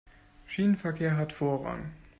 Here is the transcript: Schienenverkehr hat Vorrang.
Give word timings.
Schienenverkehr 0.47 1.15
hat 1.15 1.31
Vorrang. 1.31 1.91